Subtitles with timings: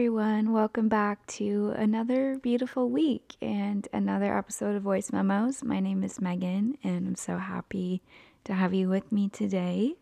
[0.00, 0.50] everyone.
[0.50, 5.62] Welcome back to another beautiful week and another episode of Voice Memos.
[5.62, 8.00] My name is Megan, and I'm so happy
[8.44, 9.96] to have you with me today.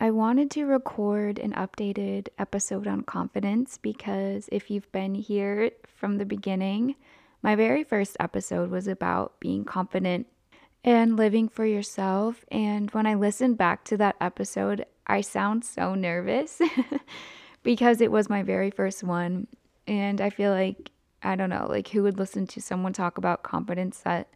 [0.00, 6.18] I wanted to record an updated episode on confidence because if you've been here from
[6.18, 6.94] the beginning,
[7.42, 10.28] my very first episode was about being confident
[10.84, 12.44] and living for yourself.
[12.52, 16.60] And when I listened back to that episode, I sound so nervous
[17.62, 19.46] because it was my very first one.
[19.86, 20.90] And I feel like,
[21.22, 24.28] I don't know, like who would listen to someone talk about confidence that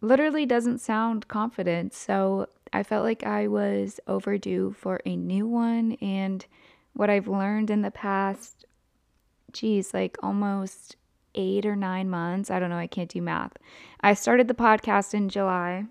[0.00, 1.94] literally doesn't sound confident?
[1.94, 5.92] So I felt like I was overdue for a new one.
[6.02, 6.44] And
[6.92, 8.64] what I've learned in the past,
[9.52, 10.96] geez, like almost
[11.36, 12.50] eight or nine months.
[12.50, 12.76] I don't know.
[12.76, 13.52] I can't do math.
[14.00, 15.84] I started the podcast in July.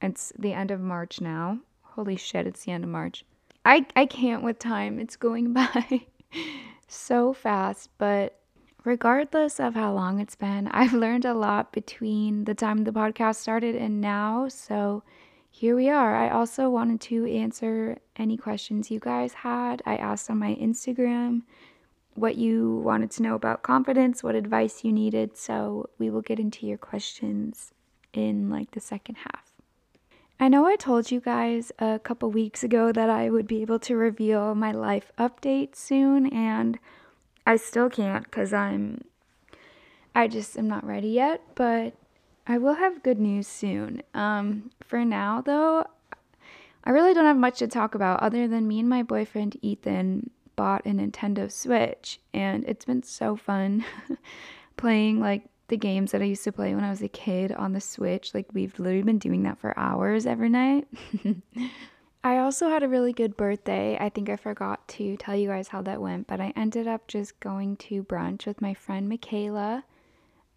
[0.00, 1.58] It's the end of March now.
[1.82, 3.24] Holy shit, it's the end of March.
[3.64, 4.98] I, I can't with time.
[4.98, 6.06] It's going by
[6.88, 7.90] so fast.
[7.98, 8.38] But
[8.84, 13.36] regardless of how long it's been, I've learned a lot between the time the podcast
[13.36, 14.48] started and now.
[14.48, 15.02] So
[15.50, 16.16] here we are.
[16.16, 19.82] I also wanted to answer any questions you guys had.
[19.84, 21.42] I asked on my Instagram
[22.14, 25.36] what you wanted to know about confidence, what advice you needed.
[25.36, 27.72] So we will get into your questions
[28.12, 29.51] in like the second half.
[30.42, 33.78] I know I told you guys a couple weeks ago that I would be able
[33.78, 36.80] to reveal my life update soon, and
[37.46, 39.04] I still can't because I'm,
[40.16, 41.94] I just am not ready yet, but
[42.44, 44.02] I will have good news soon.
[44.14, 45.86] Um, for now, though,
[46.82, 50.30] I really don't have much to talk about other than me and my boyfriend Ethan
[50.56, 53.84] bought a Nintendo Switch, and it's been so fun
[54.76, 57.72] playing like the games that I used to play when I was a kid on
[57.72, 58.34] the Switch.
[58.34, 60.86] Like, we've literally been doing that for hours every night.
[62.22, 63.96] I also had a really good birthday.
[63.98, 67.08] I think I forgot to tell you guys how that went, but I ended up
[67.08, 69.84] just going to brunch with my friend Michaela.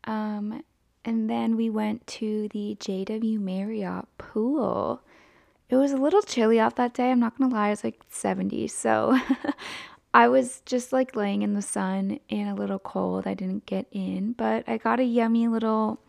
[0.03, 0.61] Um,
[1.05, 5.01] and then we went to the JW Marriott pool.
[5.69, 7.09] It was a little chilly out that day.
[7.09, 8.67] I'm not gonna lie, it was like 70.
[8.67, 9.17] So
[10.15, 13.27] I was just like laying in the sun and a little cold.
[13.27, 15.99] I didn't get in, but I got a yummy little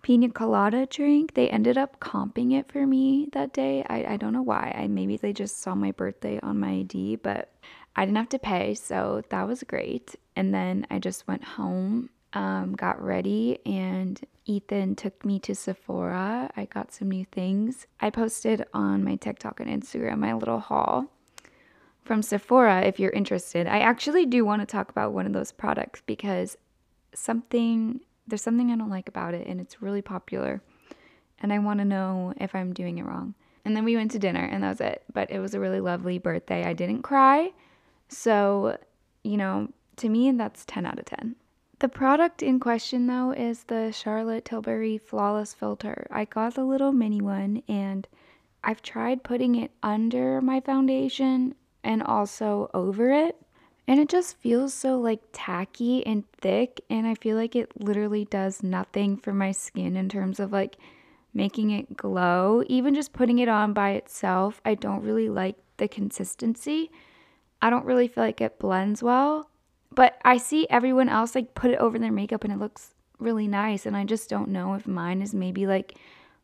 [0.00, 1.34] pina colada drink.
[1.34, 3.84] They ended up comping it for me that day.
[3.90, 4.74] I, I don't know why.
[4.74, 7.52] I maybe they just saw my birthday on my ID, but
[7.94, 10.16] I didn't have to pay, so that was great.
[10.34, 16.50] And then I just went home, um, got ready, and Ethan took me to Sephora.
[16.56, 17.86] I got some new things.
[18.00, 21.11] I posted on my TikTok and Instagram my little haul
[22.04, 23.66] from Sephora if you're interested.
[23.66, 26.56] I actually do want to talk about one of those products because
[27.14, 30.62] something there's something I don't like about it and it's really popular.
[31.40, 33.34] And I want to know if I'm doing it wrong.
[33.64, 35.02] And then we went to dinner and that was it.
[35.12, 36.64] But it was a really lovely birthday.
[36.64, 37.52] I didn't cry.
[38.08, 38.78] So,
[39.24, 41.36] you know, to me that's 10 out of 10.
[41.80, 46.06] The product in question though is the Charlotte Tilbury Flawless Filter.
[46.10, 48.06] I got the little mini one and
[48.62, 53.36] I've tried putting it under my foundation and also over it.
[53.88, 56.80] And it just feels so like tacky and thick.
[56.88, 60.76] And I feel like it literally does nothing for my skin in terms of like
[61.34, 62.62] making it glow.
[62.68, 66.90] Even just putting it on by itself, I don't really like the consistency.
[67.60, 69.48] I don't really feel like it blends well.
[69.94, 73.48] But I see everyone else like put it over their makeup and it looks really
[73.48, 73.84] nice.
[73.84, 75.96] And I just don't know if mine is maybe like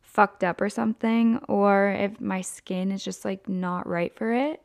[0.03, 4.61] fucked up or something or if my skin is just like not right for it.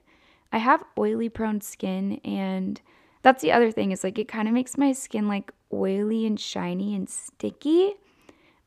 [0.53, 2.79] I have oily prone skin and
[3.23, 6.39] that's the other thing is like it kind of makes my skin like oily and
[6.39, 7.95] shiny and sticky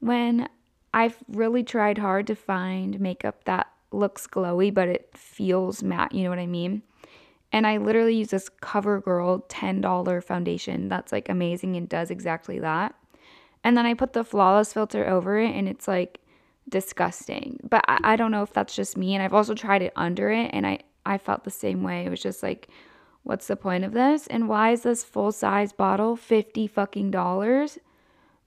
[0.00, 0.48] when
[0.92, 6.24] I've really tried hard to find makeup that looks glowy but it feels matte, you
[6.24, 6.82] know what I mean?
[7.52, 12.96] And I literally use this CoverGirl $10 foundation that's like amazing and does exactly that.
[13.62, 16.18] And then I put the flawless filter over it and it's like
[16.68, 17.60] disgusting.
[17.68, 19.14] But I, I don't know if that's just me.
[19.14, 22.04] And I've also tried it under it and I I felt the same way.
[22.04, 22.68] It was just like,
[23.22, 24.26] what's the point of this?
[24.26, 27.78] And why is this full size bottle 50 fucking dollars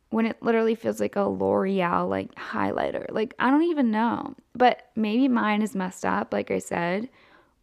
[0.10, 3.06] when it literally feels like a L'Oreal like highlighter?
[3.10, 4.36] Like, I don't even know.
[4.56, 7.10] But maybe mine is messed up, like I said,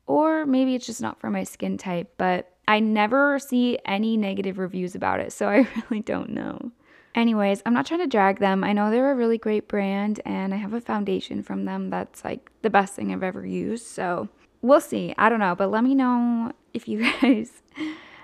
[0.06, 2.14] or maybe it's just not for my skin type.
[2.16, 6.72] But I never see any negative reviews about it, so I really don't know.
[7.14, 8.62] Anyways, I'm not trying to drag them.
[8.62, 12.22] I know they're a really great brand and I have a foundation from them that's
[12.22, 13.86] like the best thing I've ever used.
[13.86, 14.28] So
[14.62, 15.14] we'll see.
[15.18, 17.62] I don't know, but let me know if you guys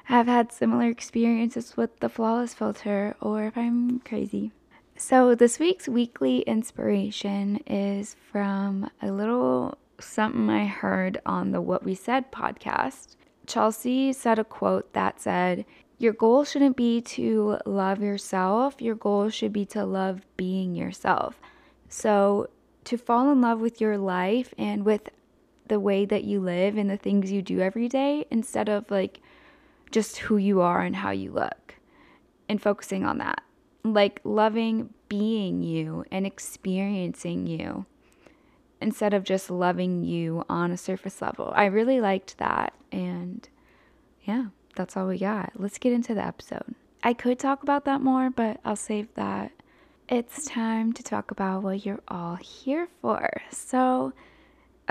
[0.04, 4.52] have had similar experiences with the flawless filter or if I'm crazy.
[4.96, 11.82] So, this week's weekly inspiration is from a little something I heard on the What
[11.84, 13.16] We Said podcast.
[13.46, 15.64] Chelsea said a quote that said,
[16.02, 18.82] your goal shouldn't be to love yourself.
[18.82, 21.40] Your goal should be to love being yourself.
[21.88, 22.48] So,
[22.86, 25.10] to fall in love with your life and with
[25.72, 29.22] the way that you live and the things you do every day instead of like
[29.90, 31.76] just who you are and how you look
[32.46, 33.40] and focusing on that.
[33.82, 37.86] Like loving being you and experiencing you
[38.82, 41.54] instead of just loving you on a surface level.
[41.56, 42.74] I really liked that.
[42.92, 43.48] And
[44.24, 45.52] yeah, that's all we got.
[45.56, 46.74] Let's get into the episode.
[47.02, 49.52] I could talk about that more, but I'll save that.
[50.06, 53.40] It's time to talk about what you're all here for.
[53.50, 54.12] So,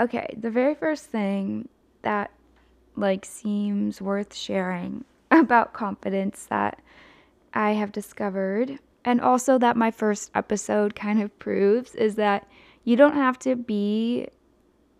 [0.00, 1.68] okay, the very first thing
[2.02, 2.30] that
[2.96, 6.80] like seems worth sharing about confidence that
[7.54, 12.48] I have discovered and also that my first episode kind of proves is that
[12.84, 14.28] you don't have to be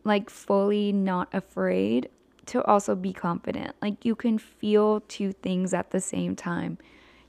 [0.04, 2.08] like fully not afraid
[2.46, 3.74] to also be confident.
[3.80, 6.78] Like you can feel two things at the same time.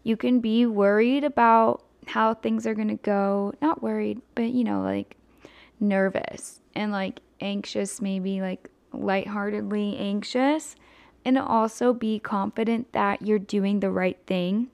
[0.04, 4.63] You can be worried about how things are going to go, not worried, but you
[4.63, 5.15] know, like
[5.80, 10.75] nervous and like anxious, maybe like lightheartedly anxious,
[11.25, 14.69] and also be confident that you're doing the right thing.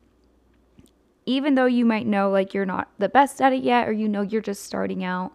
[1.26, 4.08] Even though you might know like you're not the best at it yet, or you
[4.08, 5.34] know you're just starting out,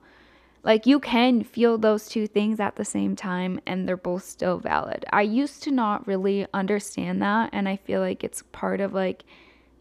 [0.65, 4.59] like you can feel those two things at the same time and they're both still
[4.59, 5.05] valid.
[5.13, 9.25] I used to not really understand that and I feel like it's part of like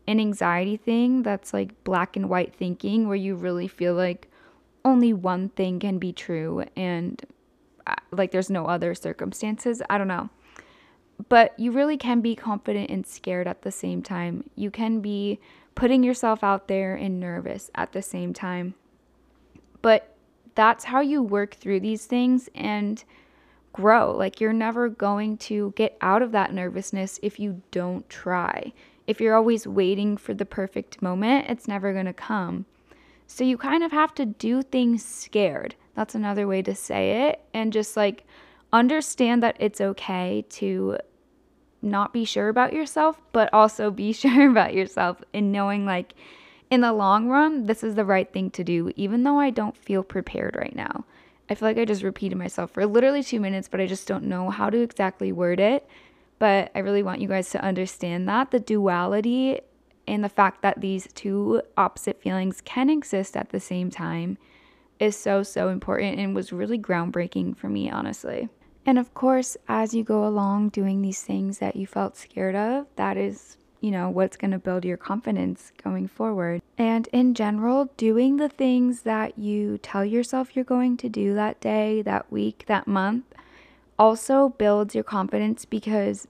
[0.07, 4.27] an anxiety thing that's like black and white thinking where you really feel like
[4.83, 7.23] only one thing can be true and
[8.11, 9.81] like there's no other circumstances.
[9.89, 10.29] I don't know.
[11.29, 14.49] But you really can be confident and scared at the same time.
[14.55, 15.39] You can be
[15.75, 18.75] putting yourself out there and nervous at the same time.
[19.81, 20.15] But
[20.55, 23.03] that's how you work through these things and
[23.73, 24.15] grow.
[24.15, 28.73] Like you're never going to get out of that nervousness if you don't try.
[29.07, 32.65] If you're always waiting for the perfect moment, it's never going to come.
[33.27, 35.75] So you kind of have to do things scared.
[35.95, 37.41] That's another way to say it.
[37.53, 38.25] And just like
[38.71, 40.97] understand that it's okay to
[41.81, 46.13] not be sure about yourself, but also be sure about yourself and knowing like
[46.69, 49.77] in the long run, this is the right thing to do, even though I don't
[49.77, 51.05] feel prepared right now.
[51.49, 54.23] I feel like I just repeated myself for literally two minutes, but I just don't
[54.23, 55.87] know how to exactly word it.
[56.39, 59.59] But I really want you guys to understand that the duality
[60.07, 64.37] and the fact that these two opposite feelings can exist at the same time
[65.03, 68.49] is so, so important and was really groundbreaking for me, honestly.
[68.85, 72.87] And of course, as you go along doing these things that you felt scared of,
[72.95, 76.61] that is you know, what's going to build your confidence going forward.
[76.77, 81.59] And in general, doing the things that you tell yourself you're going to do that
[81.59, 83.25] day, that week, that month
[83.99, 86.29] also builds your confidence because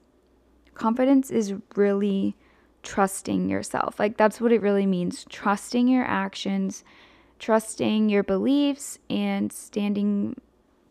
[0.74, 2.34] confidence is really
[2.82, 4.00] trusting yourself.
[4.00, 6.82] Like that's what it really means trusting your actions,
[7.44, 10.34] trusting your beliefs, and standing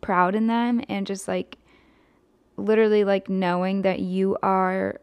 [0.00, 1.58] proud in them, and just like
[2.56, 5.00] literally like knowing that you are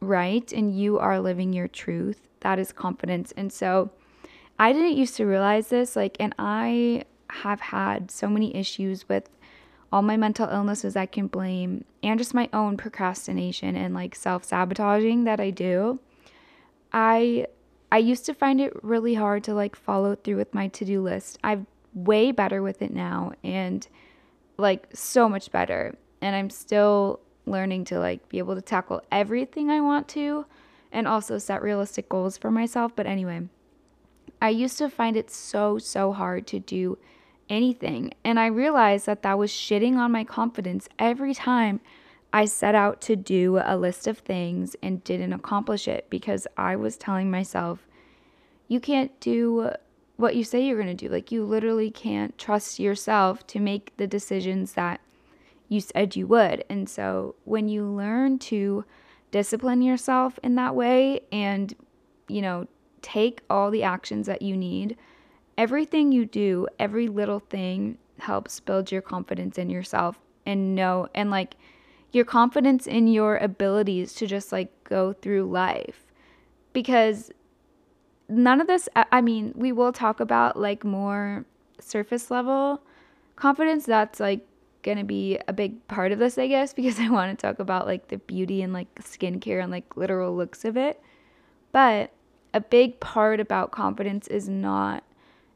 [0.00, 2.28] right and you are living your truth.
[2.38, 3.32] That is confidence.
[3.36, 3.90] And so
[4.60, 9.28] I didn't used to realize this, like, and I have had so many issues with
[9.90, 15.24] all my mental illnesses I can blame and just my own procrastination and like self-sabotaging
[15.24, 15.98] that I do.
[16.92, 17.46] I
[17.90, 21.38] I used to find it really hard to like follow through with my to-do list.
[21.44, 23.86] I'm way better with it now and
[24.58, 25.96] like so much better.
[26.20, 30.46] And I'm still learning to like be able to tackle everything I want to
[30.92, 32.94] and also set realistic goals for myself.
[32.96, 33.48] But anyway,
[34.40, 36.98] I used to find it so, so hard to do
[37.48, 38.12] anything.
[38.24, 41.80] And I realized that that was shitting on my confidence every time
[42.32, 46.76] I set out to do a list of things and didn't accomplish it because I
[46.76, 47.86] was telling myself,
[48.68, 49.70] you can't do
[50.16, 51.12] what you say you're going to do.
[51.12, 55.00] Like, you literally can't trust yourself to make the decisions that
[55.68, 56.64] you said you would.
[56.68, 58.84] And so when you learn to
[59.30, 61.74] discipline yourself in that way and,
[62.28, 62.66] you know,
[63.02, 64.96] take all the actions that you need,
[65.58, 71.30] everything you do, every little thing helps build your confidence in yourself and know and
[71.30, 71.56] like
[72.12, 76.06] your confidence in your abilities to just like go through life.
[76.72, 77.30] Because
[78.28, 81.44] none of this, I mean, we will talk about like more
[81.78, 82.82] surface level
[83.36, 84.46] confidence that's like
[84.82, 87.86] to be a big part of this, I guess, because I want to talk about
[87.86, 91.00] like the beauty and like skincare and like literal looks of it.
[91.72, 92.12] But
[92.54, 95.02] a big part about confidence is not,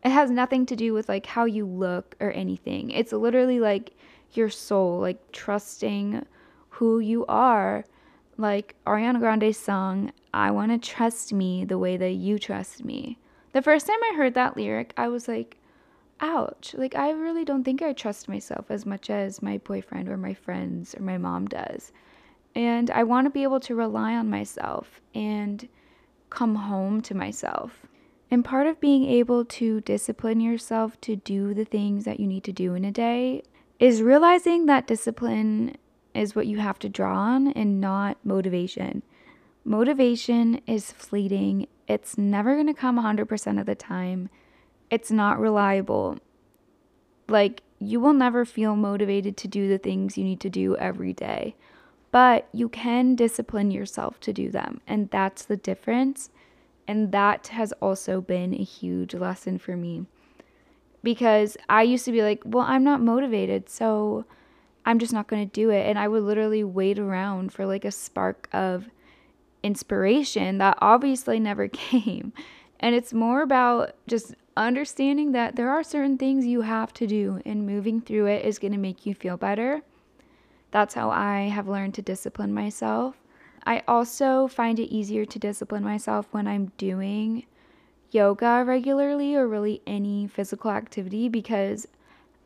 [0.04, 2.90] it has nothing to do with like how you look or anything.
[2.90, 3.92] It's literally like
[4.32, 6.26] your soul, like trusting
[6.80, 7.84] who you are.
[8.38, 13.18] Like Ariana Grande's song, I want to trust me the way that you trust me.
[13.52, 15.58] The first time I heard that lyric, I was like,
[16.20, 16.74] ouch.
[16.76, 20.32] Like, I really don't think I trust myself as much as my boyfriend or my
[20.32, 21.92] friends or my mom does.
[22.54, 25.68] And I want to be able to rely on myself and
[26.30, 27.86] come home to myself.
[28.30, 32.44] And part of being able to discipline yourself to do the things that you need
[32.44, 33.42] to do in a day
[33.78, 35.76] is realizing that discipline
[36.14, 39.02] is what you have to draw on and not motivation.
[39.64, 44.28] Motivation is fleeting, it's never going to come 100% of the time.
[44.90, 46.18] It's not reliable.
[47.28, 51.12] Like, you will never feel motivated to do the things you need to do every
[51.12, 51.56] day,
[52.10, 54.80] but you can discipline yourself to do them.
[54.86, 56.30] And that's the difference.
[56.86, 60.06] And that has also been a huge lesson for me
[61.02, 64.24] because I used to be like, well, I'm not motivated, so
[64.84, 65.86] I'm just not going to do it.
[65.86, 68.88] And I would literally wait around for like a spark of
[69.62, 72.32] inspiration that obviously never came.
[72.78, 77.40] And it's more about just understanding that there are certain things you have to do,
[77.44, 79.82] and moving through it is going to make you feel better.
[80.70, 83.16] That's how I have learned to discipline myself.
[83.66, 87.44] I also find it easier to discipline myself when I'm doing
[88.10, 91.86] yoga regularly or really any physical activity because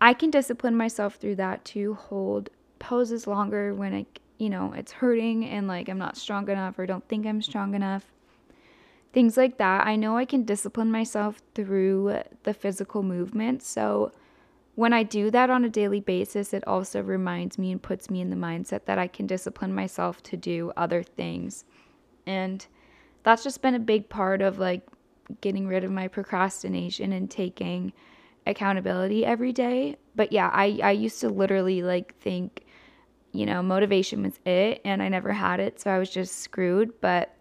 [0.01, 4.07] I can discipline myself through that to hold poses longer when I,
[4.39, 7.75] you know, it's hurting and like I'm not strong enough or don't think I'm strong
[7.75, 8.05] enough.
[9.13, 9.87] Things like that.
[9.87, 13.63] I know I can discipline myself through the physical movement.
[13.63, 14.13] So
[14.75, 18.21] when I do that on a daily basis, it also reminds me and puts me
[18.21, 21.65] in the mindset that I can discipline myself to do other things.
[22.27, 22.67] And
[23.23, 24.83] that's just been a big part of like
[25.41, 27.93] getting rid of my procrastination and taking
[28.47, 29.97] accountability every day.
[30.15, 32.65] But yeah, I, I used to literally like think,
[33.33, 37.01] you know, motivation was it and I never had it, so I was just screwed.
[37.01, 37.35] But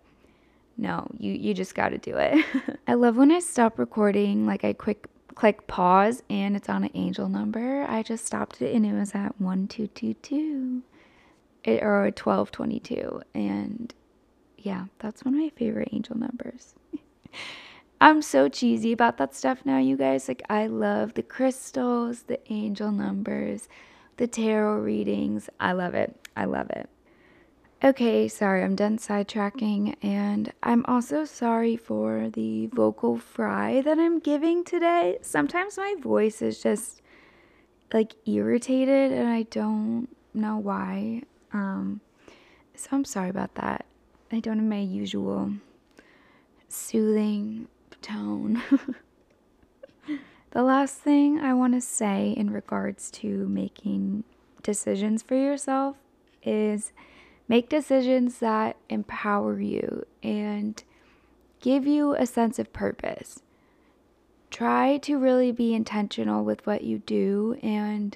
[0.77, 2.45] no, you, you just gotta do it.
[2.87, 6.91] I love when I stop recording, like I quick click pause and it's on an
[6.93, 7.85] angel number.
[7.87, 10.83] I just stopped it and it was at 1222
[11.63, 13.21] it, eh, or 1222.
[13.33, 13.93] And
[14.57, 16.75] yeah, that's one of my favorite angel numbers.
[18.03, 20.27] I'm so cheesy about that stuff now, you guys.
[20.27, 23.69] Like, I love the crystals, the angel numbers,
[24.17, 25.49] the tarot readings.
[25.57, 26.13] I love it.
[26.35, 26.89] I love it.
[27.81, 34.19] Okay, sorry, I'm done sidetracking, and I'm also sorry for the vocal fry that I'm
[34.19, 35.19] giving today.
[35.21, 37.01] Sometimes my voice is just
[37.93, 41.21] like irritated, and I don't know why.
[41.53, 42.01] Um,
[42.75, 43.85] so I'm sorry about that.
[44.29, 45.53] I don't have my usual
[46.67, 47.69] soothing
[48.03, 48.61] tone.
[50.51, 54.23] the last thing I want to say in regards to making
[54.61, 55.97] decisions for yourself
[56.43, 56.91] is
[57.47, 60.83] make decisions that empower you and
[61.59, 63.41] give you a sense of purpose.
[64.51, 68.15] Try to really be intentional with what you do and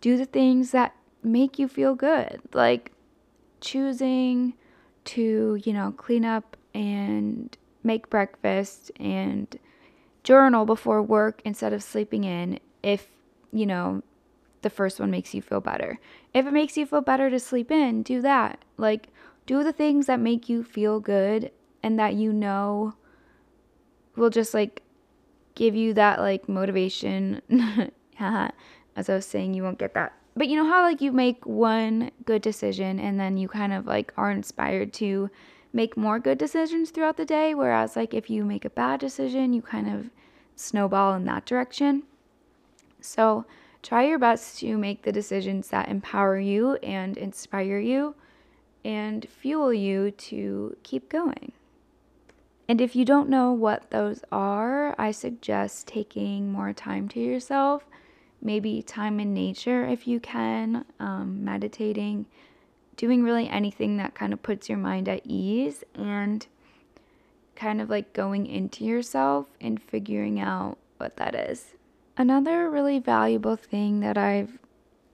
[0.00, 2.92] do the things that make you feel good, like
[3.60, 4.54] choosing
[5.04, 9.58] to, you know, clean up and make breakfast and
[10.22, 13.08] journal before work instead of sleeping in if,
[13.52, 14.02] you know,
[14.62, 15.98] the first one makes you feel better.
[16.34, 18.64] If it makes you feel better to sleep in, do that.
[18.76, 19.08] Like,
[19.46, 21.50] do the things that make you feel good
[21.82, 22.94] and that you know
[24.16, 24.82] will just like
[25.54, 27.40] give you that like motivation.
[28.18, 30.12] As I was saying, you won't get that.
[30.36, 33.86] But you know how like you make one good decision and then you kind of
[33.86, 35.30] like are inspired to
[35.72, 37.54] make more good decisions throughout the day.
[37.54, 40.10] Whereas, like, if you make a bad decision, you kind of
[40.56, 42.02] snowball in that direction.
[43.00, 43.44] So,
[43.82, 48.14] try your best to make the decisions that empower you and inspire you
[48.84, 51.52] and fuel you to keep going.
[52.68, 57.84] And if you don't know what those are, I suggest taking more time to yourself,
[58.40, 62.26] maybe time in nature if you can, um, meditating
[63.00, 66.46] doing really anything that kind of puts your mind at ease and
[67.56, 71.76] kind of like going into yourself and figuring out what that is.
[72.18, 74.58] Another really valuable thing that I've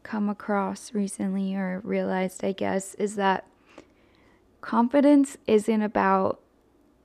[0.03, 3.47] come across recently or realized, I guess, is that
[4.61, 6.41] confidence isn't about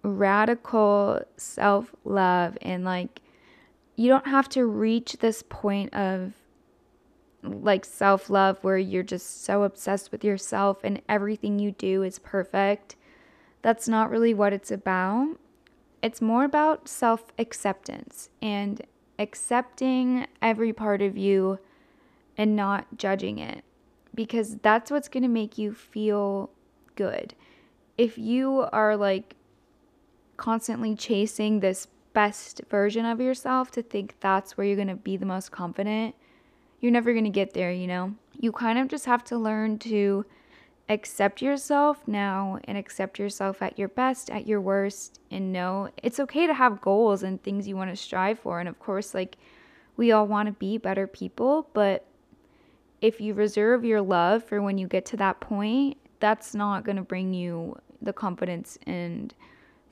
[0.02, 3.22] radical self love and like
[3.96, 6.34] you don't have to reach this point of
[7.44, 12.20] like self love where you're just so obsessed with yourself and everything you do is
[12.20, 12.96] perfect.
[13.62, 15.38] That's not really what it's about.
[16.02, 18.82] It's more about self acceptance and
[19.20, 21.60] accepting every part of you
[22.38, 23.64] and not judging it
[24.16, 26.50] because that's what's going to make you feel
[26.96, 27.34] good.
[27.98, 29.36] if you are like
[30.38, 35.18] constantly chasing this best version of yourself to think that's where you're going to be
[35.18, 36.16] the most confident,
[36.82, 38.14] you're never going to get there, you know?
[38.40, 40.26] You kind of just have to learn to
[40.90, 46.20] accept yourself now and accept yourself at your best, at your worst, and know it's
[46.20, 48.60] okay to have goals and things you want to strive for.
[48.60, 49.38] And of course, like
[49.96, 52.06] we all want to be better people, but
[53.00, 56.98] if you reserve your love for when you get to that point, that's not going
[56.98, 59.34] to bring you the confidence and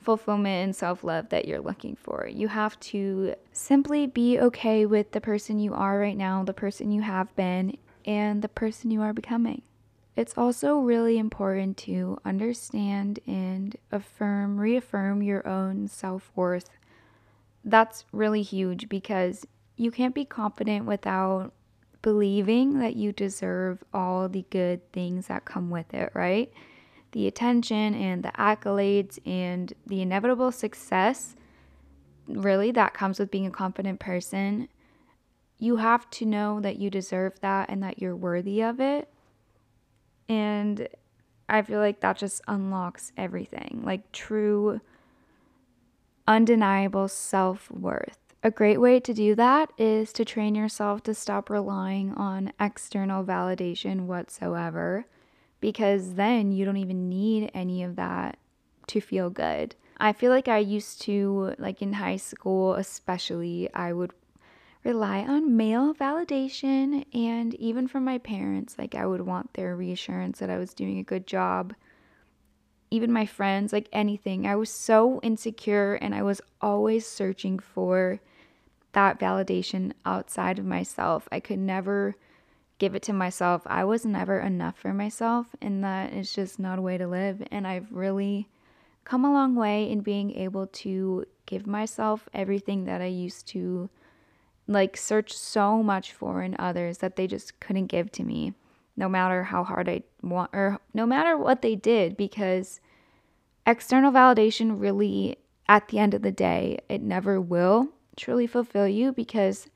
[0.00, 2.28] fulfillment and self love that you're looking for.
[2.30, 6.90] You have to simply be okay with the person you are right now, the person
[6.90, 9.62] you have been, and the person you are becoming.
[10.16, 16.70] It's also really important to understand and affirm, reaffirm your own self worth.
[17.64, 21.52] That's really huge because you can't be confident without
[22.02, 26.52] believing that you deserve all the good things that come with it, right?
[27.12, 31.34] The attention and the accolades and the inevitable success,
[32.28, 34.68] really, that comes with being a confident person.
[35.58, 39.08] You have to know that you deserve that and that you're worthy of it.
[40.28, 40.88] And
[41.48, 44.80] I feel like that just unlocks everything like true,
[46.28, 48.18] undeniable self worth.
[48.42, 53.22] A great way to do that is to train yourself to stop relying on external
[53.22, 55.04] validation whatsoever,
[55.60, 58.38] because then you don't even need any of that
[58.88, 59.74] to feel good.
[59.98, 64.12] I feel like I used to, like in high school especially, I would
[64.82, 68.78] rely on male validation and even from my parents.
[68.78, 71.74] Like, I would want their reassurance that I was doing a good job.
[72.90, 74.46] Even my friends, like anything.
[74.46, 78.20] I was so insecure and I was always searching for
[78.92, 81.28] that validation outside of myself.
[81.30, 82.16] I could never
[82.80, 83.62] give it to myself.
[83.66, 87.42] I was never enough for myself, and that is just not a way to live.
[87.52, 88.48] And I've really
[89.04, 93.90] come a long way in being able to give myself everything that I used to
[94.66, 98.54] like search so much for in others that they just couldn't give to me
[98.96, 102.80] no matter how hard I want or no matter what they did because
[103.66, 109.10] external validation really at the end of the day it never will truly fulfill you
[109.10, 109.66] because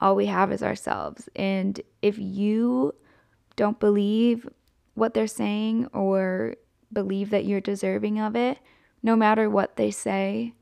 [0.00, 1.28] all we have is ourselves.
[1.36, 2.94] And if you
[3.56, 4.48] don't believe
[4.94, 6.56] what they're saying or
[6.92, 8.58] believe that you're deserving of it,
[9.02, 10.54] no matter what they say,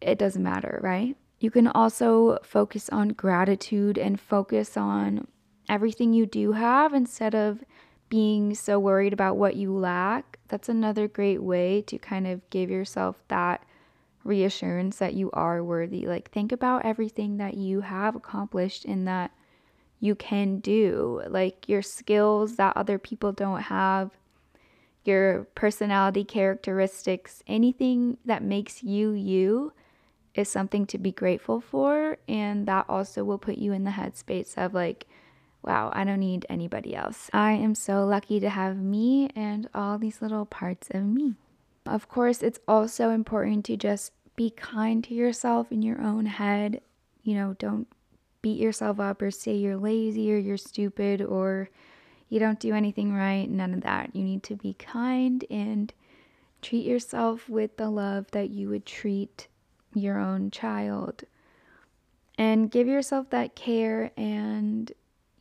[0.00, 1.16] it doesn't matter, right?
[1.40, 5.26] You can also focus on gratitude and focus on
[5.68, 7.64] everything you do have instead of
[8.08, 10.38] being so worried about what you lack.
[10.48, 13.64] That's another great way to kind of give yourself that
[14.24, 16.06] reassurance that you are worthy.
[16.06, 19.30] Like, think about everything that you have accomplished and that
[20.00, 24.10] you can do, like your skills that other people don't have,
[25.04, 29.72] your personality characteristics, anything that makes you you
[30.34, 32.16] is something to be grateful for.
[32.28, 35.06] And that also will put you in the headspace of like,
[35.62, 37.28] wow, I don't need anybody else.
[37.32, 41.34] I am so lucky to have me and all these little parts of me.
[41.86, 46.80] Of course, it's also important to just be kind to yourself in your own head.
[47.22, 47.86] You know, don't
[48.42, 51.68] beat yourself up or say you're lazy or you're stupid or
[52.28, 53.48] you don't do anything right.
[53.48, 54.14] None of that.
[54.14, 55.92] You need to be kind and
[56.62, 59.48] treat yourself with the love that you would treat
[59.94, 61.24] your own child.
[62.38, 64.90] And give yourself that care and,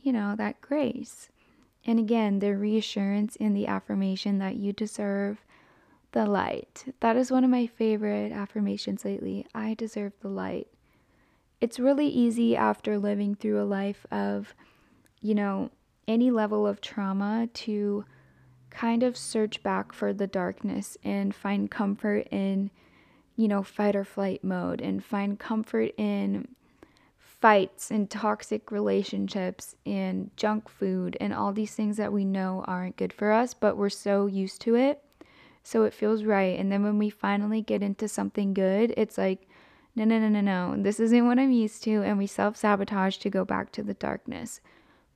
[0.02, 1.30] you know, that grace.
[1.86, 5.46] And again, the reassurance and the affirmation that you deserve
[6.12, 6.86] the light.
[7.00, 9.46] That is one of my favorite affirmations lately.
[9.54, 10.68] I deserve the light.
[11.62, 14.56] It's really easy after living through a life of,
[15.22, 15.72] you know,
[16.08, 18.06] any level of trauma to
[18.70, 22.72] kind of search back for the darkness and find comfort in,
[23.36, 26.48] you know, fight or flight mode and find comfort in
[27.18, 32.98] fights and toxic relationships and junk food and all these things that we know aren't
[32.98, 35.04] good for us, but we're so used to it
[35.64, 36.60] so it feels right.
[36.60, 39.48] And then when we finally get into something good, it's like,
[39.96, 42.04] no, no, no, no, no, this isn't what I'm used to.
[42.04, 44.62] And we self sabotage to go back to the darkness.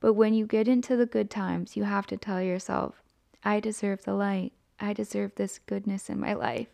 [0.00, 3.02] But when you get into the good times, you have to tell yourself,
[3.42, 4.52] I deserve the light.
[4.78, 6.68] I deserve this goodness in my life.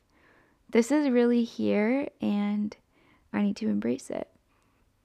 [0.69, 2.77] This is really here and
[3.33, 4.29] I need to embrace it.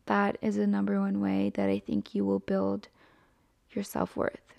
[0.06, 2.88] That is the number one way that I think you will build
[3.72, 4.54] your self worth.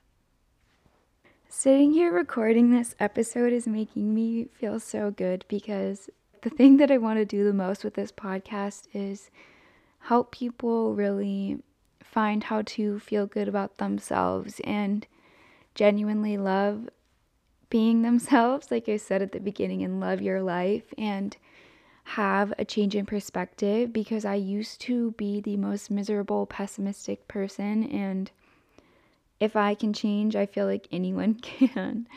[1.59, 6.11] Sitting here recording this episode is making me feel so good because
[6.43, 9.31] the thing that I want to do the most with this podcast is
[10.01, 11.63] help people really
[12.03, 15.07] find how to feel good about themselves and
[15.75, 16.91] genuinely love
[17.71, 21.39] being themselves, like I said at the beginning, and love your life and
[22.05, 27.83] have a change in perspective because I used to be the most miserable, pessimistic person.
[27.85, 28.31] And
[29.41, 32.09] if I can change, I feel like anyone can.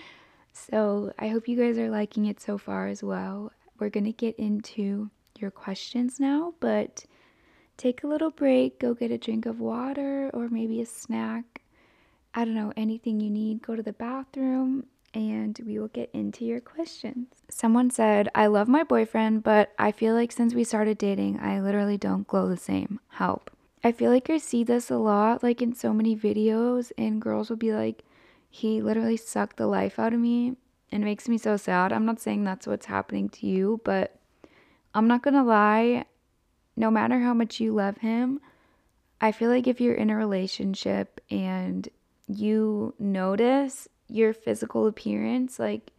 [0.53, 3.51] So I hope you guys are liking it so far as well.
[3.79, 7.05] We're going to get into your questions now, but
[7.77, 11.62] take a little break, go get a drink of water or maybe a snack.
[12.34, 16.45] I don't know, anything you need, go to the bathroom and we will get into
[16.45, 17.27] your questions.
[17.49, 21.60] Someone said, I love my boyfriend, but I feel like since we started dating, I
[21.62, 22.99] literally don't glow the same.
[23.10, 23.49] Help.
[23.83, 27.49] I feel like I see this a lot, like in so many videos, and girls
[27.49, 28.03] will be like,
[28.49, 30.55] he literally sucked the life out of me
[30.91, 31.93] and it makes me so sad.
[31.93, 34.19] I'm not saying that's what's happening to you, but
[34.93, 36.05] I'm not gonna lie,
[36.75, 38.39] no matter how much you love him,
[39.21, 41.87] I feel like if you're in a relationship and
[42.27, 45.91] you notice your physical appearance, like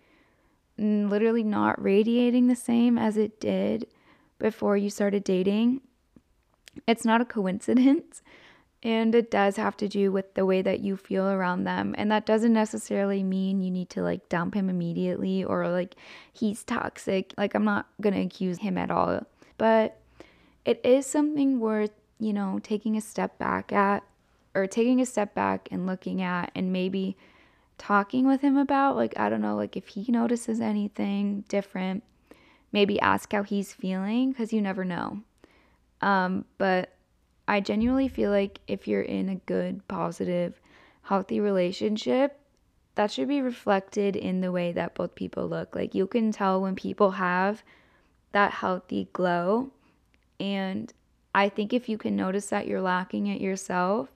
[0.79, 3.87] literally not radiating the same as it did
[4.39, 5.83] before you started dating,
[6.87, 8.23] it's not a coincidence.
[8.83, 11.95] And it does have to do with the way that you feel around them.
[11.99, 15.97] And that doesn't necessarily mean you need to like dump him immediately or like
[16.33, 17.35] he's toxic.
[17.37, 19.27] Like, I'm not going to accuse him at all.
[19.59, 19.99] But
[20.65, 24.03] it is something worth, you know, taking a step back at
[24.55, 27.19] or taking a step back and looking at and maybe
[27.77, 28.97] talking with him about.
[28.97, 32.03] Like, I don't know, like if he notices anything different,
[32.73, 35.21] maybe ask how he's feeling because you never know.
[36.01, 36.95] Um, but
[37.47, 40.61] I genuinely feel like if you're in a good, positive,
[41.03, 42.39] healthy relationship,
[42.95, 45.75] that should be reflected in the way that both people look.
[45.75, 47.63] Like, you can tell when people have
[48.33, 49.71] that healthy glow.
[50.39, 50.93] And
[51.35, 54.09] I think if you can notice that you're lacking it yourself,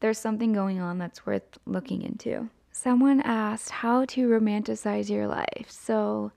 [0.00, 2.48] there's something going on that's worth looking into.
[2.70, 5.66] Someone asked how to romanticize your life.
[5.68, 6.32] So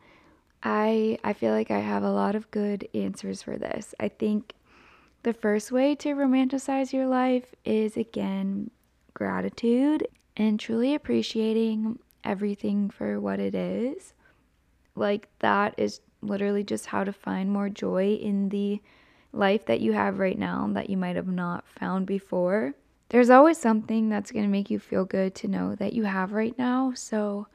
[0.63, 3.93] I I feel like I have a lot of good answers for this.
[3.99, 4.53] I think
[5.23, 8.71] the first way to romanticize your life is again
[9.13, 14.13] gratitude and truly appreciating everything for what it is.
[14.95, 18.81] Like that is literally just how to find more joy in the
[19.33, 22.75] life that you have right now that you might have not found before
[23.11, 26.31] there's always something that's going to make you feel good to know that you have
[26.31, 26.93] right now.
[26.95, 27.47] So,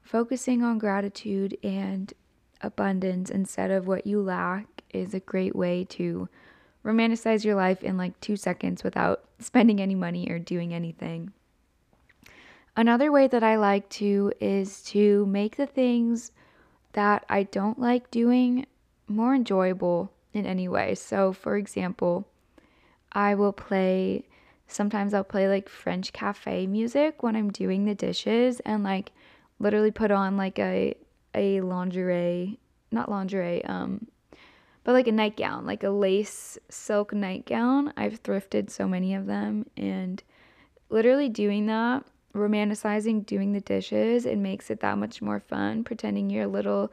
[0.00, 2.10] focusing on gratitude and
[2.62, 6.30] abundance instead of what you lack is a great way to
[6.84, 11.32] romanticize your life in like two seconds without spending any money or doing anything.
[12.76, 16.32] Another way that I like to is to make the things
[16.92, 18.66] that I don't like doing
[19.06, 20.94] more enjoyable in any way.
[20.94, 22.26] So, for example,
[23.12, 24.24] I will play
[24.66, 29.12] sometimes I'll play like French cafe music when I'm doing the dishes and like
[29.58, 30.96] literally put on like a
[31.34, 32.58] a lingerie,
[32.90, 34.06] not lingerie, um
[34.84, 37.92] but like a nightgown, like a lace silk nightgown.
[37.96, 40.22] I've thrifted so many of them and
[40.90, 46.30] literally doing that, romanticizing doing the dishes, it makes it that much more fun pretending
[46.30, 46.92] you're a little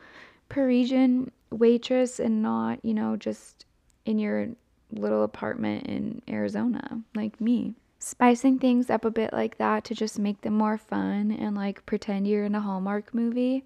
[0.50, 3.66] Parisian waitress and not, you know, just
[4.06, 4.50] in your
[4.92, 7.76] little apartment in Arizona, like me.
[8.00, 11.86] Spicing things up a bit like that to just make them more fun and like
[11.86, 13.66] pretend you're in a Hallmark movie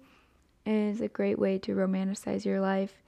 [0.66, 3.03] is a great way to romanticize your life.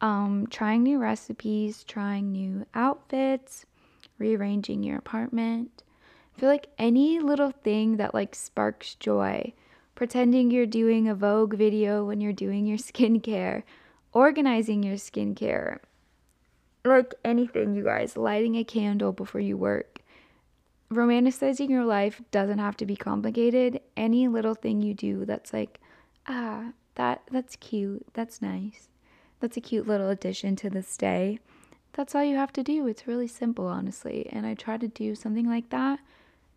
[0.00, 3.66] Um, trying new recipes, trying new outfits,
[4.18, 5.82] rearranging your apartment.
[6.34, 9.52] I feel like any little thing that like sparks joy,
[9.94, 13.62] pretending you're doing a Vogue video when you're doing your skincare,
[14.12, 15.80] organizing your skincare,
[16.84, 20.00] like anything, you guys, lighting a candle before you work.
[20.90, 23.80] Romanticizing your life doesn't have to be complicated.
[23.96, 25.78] Any little thing you do that's like,
[26.26, 28.04] ah, that that's cute.
[28.14, 28.89] That's nice.
[29.40, 31.38] That's a cute little addition to this day.
[31.94, 32.86] That's all you have to do.
[32.86, 34.28] It's really simple, honestly.
[34.30, 36.00] And I try to do something like that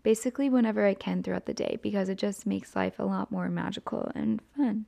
[0.03, 3.49] basically whenever I can throughout the day because it just makes life a lot more
[3.49, 4.85] magical and fun.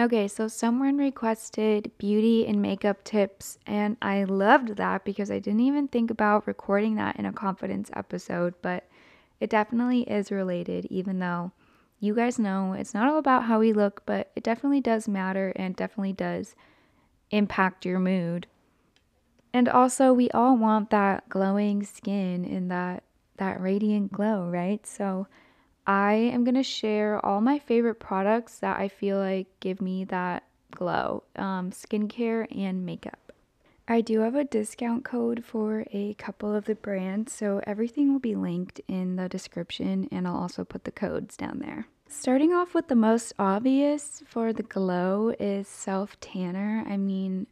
[0.00, 5.60] Okay, so someone requested beauty and makeup tips, and I loved that because I didn't
[5.60, 8.88] even think about recording that in a confidence episode, but
[9.40, 11.50] it definitely is related, even though
[11.98, 15.52] you guys know it's not all about how we look, but it definitely does matter
[15.56, 16.54] and definitely does
[17.30, 18.46] impact your mood.
[19.52, 23.04] And also, we all want that glowing skin and that
[23.38, 24.84] that radiant glow, right?
[24.86, 25.26] So,
[25.86, 30.04] I am going to share all my favorite products that I feel like give me
[30.04, 33.32] that glow um, skincare and makeup.
[33.90, 38.20] I do have a discount code for a couple of the brands, so everything will
[38.20, 41.86] be linked in the description and I'll also put the codes down there.
[42.10, 46.82] Starting off with the most obvious for the glow is self tanner.
[46.88, 47.46] I mean,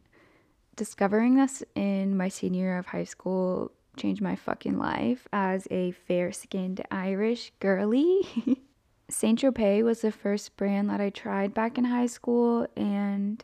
[0.75, 5.91] discovering this in my senior year of high school changed my fucking life as a
[5.91, 8.27] fair skinned Irish girly.
[9.09, 13.43] Saint Tropez was the first brand that I tried back in high school, and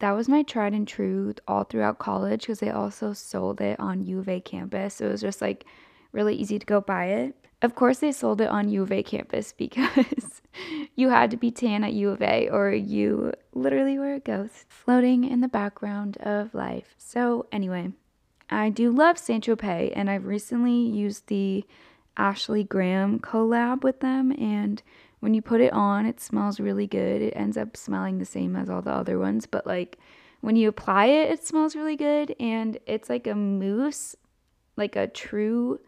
[0.00, 4.02] that was my tried and true all throughout college because they also sold it on
[4.02, 4.94] U of A campus.
[4.94, 5.64] So it was just like
[6.10, 7.36] really easy to go buy it.
[7.64, 10.42] Of course, they sold it on U of A campus because
[10.96, 14.66] you had to be tan at U of A or you literally were a ghost
[14.68, 16.94] floating in the background of life.
[16.98, 17.92] So, anyway,
[18.50, 21.64] I do love Saint Tropez, and I've recently used the
[22.18, 24.32] Ashley Graham collab with them.
[24.32, 24.82] And
[25.20, 27.22] when you put it on, it smells really good.
[27.22, 29.96] It ends up smelling the same as all the other ones, but like
[30.42, 32.36] when you apply it, it smells really good.
[32.38, 34.16] And it's like a mousse,
[34.76, 35.80] like a true,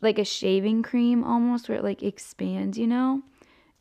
[0.00, 3.22] like a shaving cream almost, where it like expands, you know,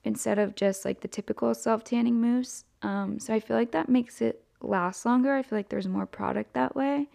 [0.04, 2.64] instead of just like the typical self tanning mousse.
[2.82, 5.34] Um, so I feel like that makes it last longer.
[5.34, 7.08] I feel like there's more product that way.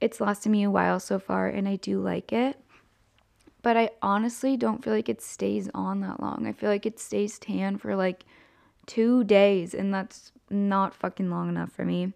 [0.00, 2.58] It's lasted me a while so far, and I do like it
[3.66, 6.46] but I honestly don't feel like it stays on that long.
[6.46, 8.24] I feel like it stays tan for like
[8.86, 12.12] two days, and that's not fucking long enough for me.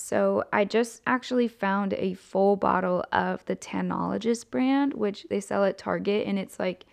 [0.00, 5.64] So I just actually found a full bottle of the Tanologist brand, which they sell
[5.64, 6.86] at Target, and it's like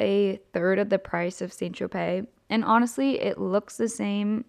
[0.00, 2.26] a third of the price of Saint Tropez.
[2.50, 4.44] And honestly, it looks the same.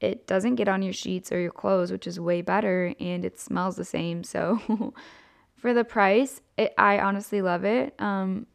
[0.00, 3.38] It doesn't get on your sheets or your clothes, which is way better, and it
[3.38, 4.24] smells the same.
[4.24, 4.94] So
[5.56, 7.94] for the price, it, I honestly love it.
[8.00, 8.46] Um,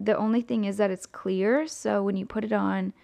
[0.00, 2.94] the only thing is that it's clear, so when you put it on,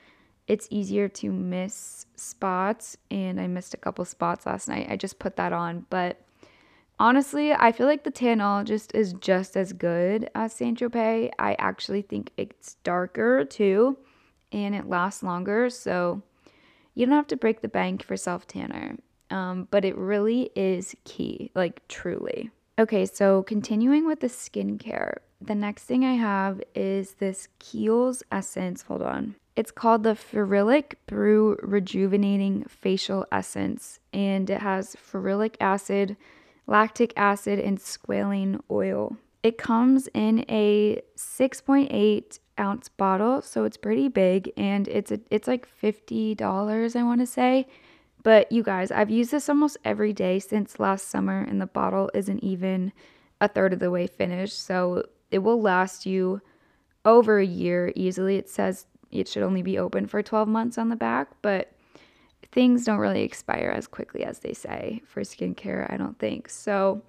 [0.50, 2.96] it's easier to miss spots.
[3.08, 4.88] And I missed a couple spots last night.
[4.90, 6.20] I just put that on, but
[6.98, 11.30] honestly, I feel like the Tanologist is just as good as Saint Tropez.
[11.38, 13.96] I actually think it's darker too,
[14.50, 15.70] and it lasts longer.
[15.70, 16.20] So
[16.94, 18.96] you don't have to break the bank for self tanner,
[19.30, 22.50] um, but it really is key, like truly.
[22.76, 28.82] Okay, so continuing with the skincare, the next thing I have is this Kiehl's Essence.
[28.82, 29.36] Hold on.
[29.60, 36.16] It's called the Ferulic Brew Rejuvenating Facial Essence, and it has ferulic acid,
[36.66, 39.18] lactic acid, and squalene oil.
[39.42, 45.46] It comes in a 6.8 ounce bottle, so it's pretty big, and it's a, it's
[45.46, 47.66] like $50, I want to say.
[48.22, 52.10] But you guys, I've used this almost every day since last summer, and the bottle
[52.14, 52.94] isn't even
[53.42, 54.58] a third of the way finished.
[54.58, 56.40] So it will last you
[57.04, 58.36] over a year easily.
[58.36, 61.72] It says it should only be open for 12 months on the back, but
[62.52, 66.48] things don't really expire as quickly as they say for skincare, I don't think.
[66.48, 67.02] So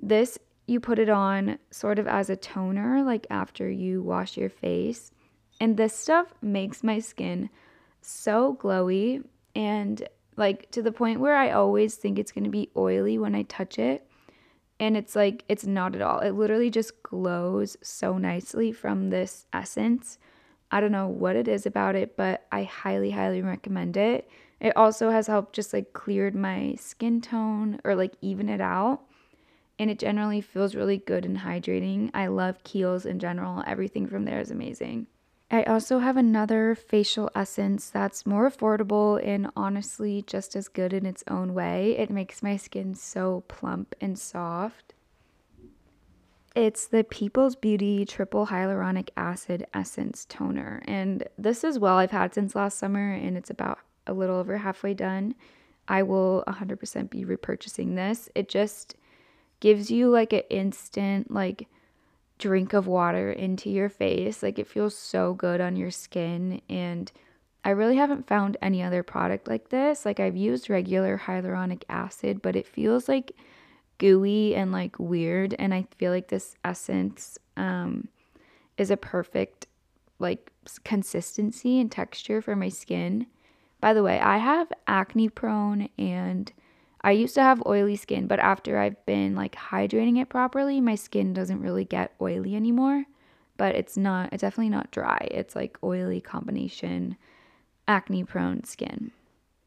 [0.00, 4.50] this you put it on sort of as a toner, like after you wash your
[4.50, 5.12] face.
[5.60, 7.50] And this stuff makes my skin
[8.00, 9.24] so glowy.
[9.54, 13.34] And like to the point where I always think it's going to be oily when
[13.34, 14.06] I touch it.
[14.78, 16.18] And it's like, it's not at all.
[16.18, 20.18] It literally just glows so nicely from this essence.
[20.70, 24.28] I don't know what it is about it, but I highly, highly recommend it.
[24.60, 29.02] It also has helped just like cleared my skin tone or like even it out.
[29.78, 32.10] And it generally feels really good and hydrating.
[32.14, 33.62] I love Kiehl's in general.
[33.66, 35.06] Everything from there is amazing.
[35.50, 41.06] I also have another facial essence that's more affordable and honestly just as good in
[41.06, 41.96] its own way.
[41.96, 44.94] It makes my skin so plump and soft.
[46.56, 50.82] It's the People's Beauty Triple Hyaluronic Acid Essence Toner.
[50.88, 54.56] And this as well I've had since last summer and it's about a little over
[54.56, 55.34] halfway done.
[55.86, 58.30] I will 100% be repurchasing this.
[58.34, 58.96] It just
[59.60, 61.68] gives you like an instant like
[62.38, 64.42] drink of water into your face.
[64.42, 66.62] Like it feels so good on your skin.
[66.70, 67.12] And
[67.66, 70.06] I really haven't found any other product like this.
[70.06, 73.32] Like I've used regular hyaluronic acid, but it feels like
[73.98, 75.54] gooey and like weird.
[75.58, 78.08] And I feel like this essence um,
[78.76, 79.66] is a perfect
[80.18, 80.50] like
[80.84, 83.26] consistency and texture for my skin.
[83.80, 86.52] By the way, I have acne prone and
[87.02, 90.94] I used to have oily skin, but after I've been like hydrating it properly, my
[90.94, 93.04] skin doesn't really get oily anymore.
[93.58, 95.28] But it's not, it's definitely not dry.
[95.30, 97.16] It's like oily combination,
[97.86, 99.12] acne prone skin.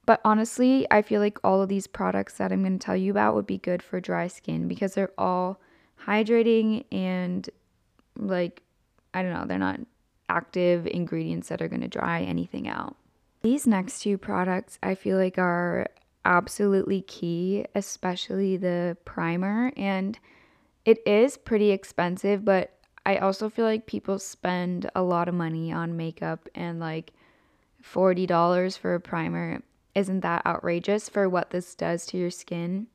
[0.10, 3.12] But honestly, I feel like all of these products that I'm going to tell you
[3.12, 5.62] about would be good for dry skin because they're all
[6.08, 7.48] hydrating and
[8.18, 8.64] like,
[9.14, 9.82] I don't know, they're not
[10.28, 12.96] active ingredients that are going to dry anything out.
[13.44, 15.86] These next two products I feel like are
[16.26, 19.72] absolutely key, especially the primer.
[19.78, 20.18] And
[20.86, 22.74] it is pretty expensive, but
[23.06, 27.14] I also feel like people spend a lot of money on makeup and like
[27.84, 29.62] $40 for a primer
[30.00, 32.88] isn't that outrageous for what this does to your skin.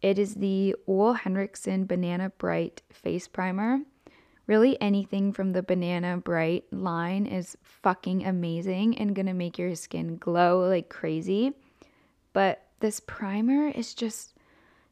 [0.00, 3.80] It is the Ole Henriksen Banana Bright Face Primer.
[4.46, 10.16] Really, anything from the Banana Bright line is fucking amazing and gonna make your skin
[10.16, 11.52] glow like crazy.
[12.32, 14.34] But this primer is just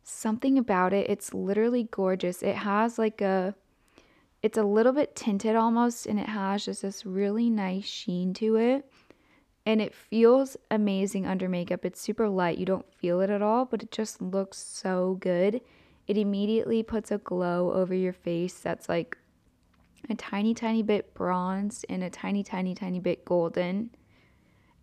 [0.02, 1.08] something about it.
[1.08, 2.42] It's literally gorgeous.
[2.42, 3.54] It has like a,
[4.42, 8.56] it's a little bit tinted almost, and it has just this really nice sheen to
[8.56, 8.84] it
[9.68, 11.84] and it feels amazing under makeup.
[11.84, 12.56] It's super light.
[12.56, 15.60] You don't feel it at all, but it just looks so good.
[16.06, 19.18] It immediately puts a glow over your face that's like
[20.08, 23.90] a tiny, tiny bit bronzed and a tiny, tiny, tiny bit golden.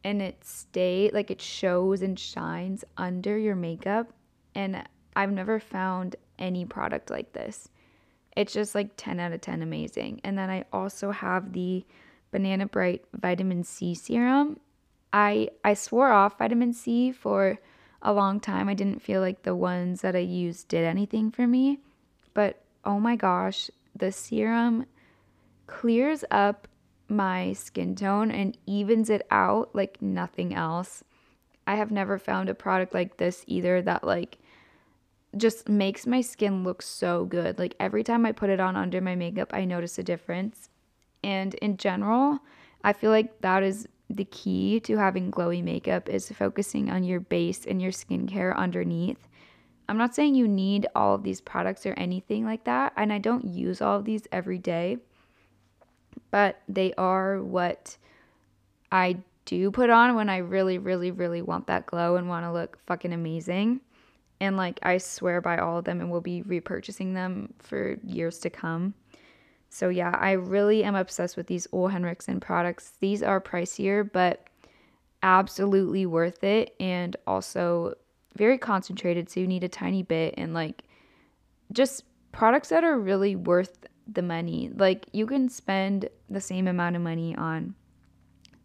[0.04, 4.14] And it stay like it shows and shines under your makeup.
[4.54, 7.70] And I've never found any product like this.
[8.38, 10.22] It's just like 10 out of 10 amazing.
[10.24, 11.84] And then I also have the
[12.30, 14.60] Banana Bright Vitamin C Serum.
[15.16, 17.58] I I swore off vitamin C for
[18.02, 18.68] a long time.
[18.68, 21.80] I didn't feel like the ones that I used did anything for me.
[22.34, 24.88] But oh my gosh, the serum
[25.68, 26.68] clears up
[27.08, 31.02] my skin tone and evens it out like nothing else.
[31.66, 34.38] I have never found a product like this either that like
[35.38, 37.58] just makes my skin look so good.
[37.58, 40.70] Like every time I put it on under my makeup, I notice a difference.
[41.24, 42.40] And in general,
[42.84, 47.20] I feel like that is the key to having glowy makeup is focusing on your
[47.20, 49.28] base and your skincare underneath.
[49.88, 53.20] I'm not saying you need all of these products or anything like that, and I
[53.20, 54.98] don't use all of these every day,
[56.32, 57.98] but they are what
[58.92, 62.52] I do put on when I really, really, really want that glow and want to
[62.52, 63.82] look fucking amazing.
[64.40, 68.40] And like, I swear by all of them and will be repurchasing them for years
[68.40, 68.94] to come.
[69.70, 72.94] So yeah, I really am obsessed with these Ole Henriksen products.
[73.00, 74.48] These are pricier, but
[75.22, 77.96] absolutely worth it and also
[78.36, 80.84] very concentrated, so you need a tiny bit and like
[81.72, 84.70] just products that are really worth the money.
[84.76, 87.76] Like you can spend the same amount of money on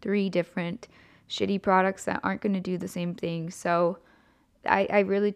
[0.01, 0.87] three different
[1.29, 3.49] shitty products that aren't going to do the same thing.
[3.49, 3.99] So
[4.65, 5.33] I, I really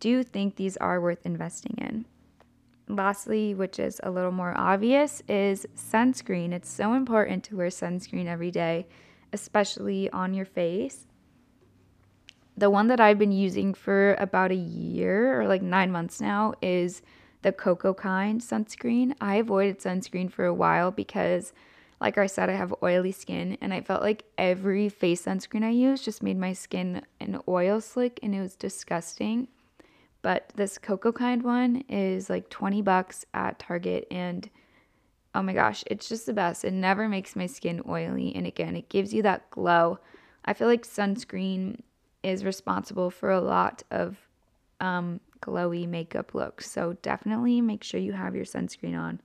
[0.00, 2.04] do think these are worth investing in
[2.88, 6.52] lastly, which is a little more obvious, is sunscreen.
[6.52, 8.86] It's so important to wear sunscreen every day,
[9.32, 11.06] especially on your face.
[12.56, 16.54] The one that I've been using for about a year or like nine months now
[16.62, 17.02] is
[17.42, 19.14] the Cocokind sunscreen.
[19.20, 21.52] I avoided sunscreen for a while because,
[22.00, 25.70] like I said, I have oily skin and I felt like every face sunscreen I
[25.70, 29.48] used just made my skin an oil slick and it was disgusting.
[30.26, 34.50] But this Cocokind one is like 20 bucks at Target and
[35.36, 36.64] oh my gosh, it's just the best.
[36.64, 40.00] It never makes my skin oily and again, it gives you that glow.
[40.44, 41.78] I feel like sunscreen
[42.24, 44.16] is responsible for a lot of
[44.80, 46.68] um, glowy makeup looks.
[46.68, 49.20] So definitely make sure you have your sunscreen on.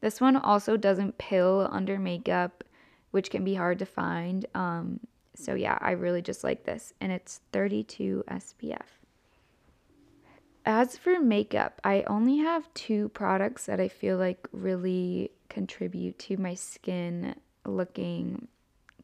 [0.00, 2.64] This one also doesn't pill under makeup,
[3.10, 4.46] which can be hard to find.
[4.54, 5.00] Um,
[5.34, 9.05] so yeah, I really just like this, and it's 32 SPF.
[10.68, 16.36] As for makeup, I only have two products that I feel like really contribute to
[16.38, 18.48] my skin looking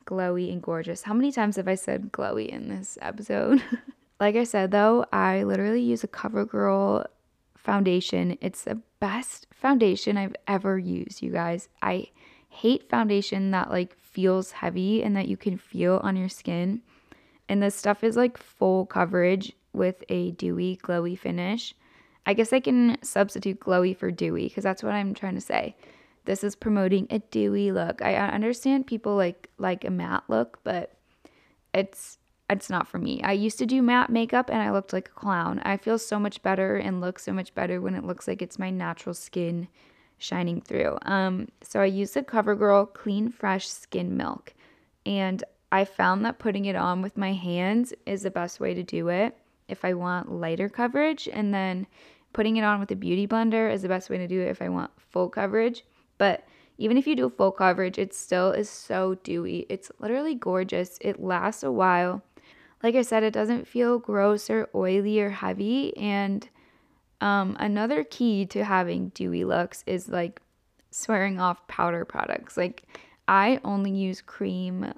[0.05, 1.03] glowy and gorgeous.
[1.03, 3.62] How many times have I said glowy in this episode?
[4.20, 7.07] like I said though, I literally use a CoverGirl
[7.57, 8.37] foundation.
[8.40, 11.68] It's the best foundation I've ever used, you guys.
[11.81, 12.09] I
[12.48, 16.83] hate foundation that like feels heavy and that you can feel on your skin.
[17.48, 21.74] And this stuff is like full coverage with a dewy, glowy finish.
[22.24, 25.74] I guess I can substitute glowy for dewy because that's what I'm trying to say.
[26.24, 28.00] This is promoting a dewy look.
[28.00, 30.92] I understand people like like a matte look, but
[31.74, 33.22] it's it's not for me.
[33.22, 35.61] I used to do matte makeup and I looked like a clown.
[35.64, 38.58] I feel so much better and look so much better when it looks like it's
[38.58, 39.68] my natural skin
[40.18, 40.99] shining through.
[41.03, 44.55] Um, so I use the CoverGirl Clean Fresh Skin Milk,
[45.05, 45.42] and
[45.72, 49.09] I found that putting it on with my hands is the best way to do
[49.09, 49.36] it
[49.68, 51.86] if I want lighter coverage, and then
[52.32, 54.62] putting it on with a beauty blender is the best way to do it if
[54.62, 55.84] I want full coverage.
[56.18, 56.44] But
[56.78, 59.66] even if you do full coverage, it still is so dewy.
[59.68, 60.98] It's literally gorgeous.
[61.00, 62.22] It lasts a while.
[62.82, 65.96] Like I said, it doesn't feel gross or oily or heavy.
[65.96, 66.48] And
[67.20, 70.40] um, another key to having dewy looks is like
[70.90, 72.56] swearing off powder products.
[72.56, 72.82] Like
[73.28, 74.92] I only use cream,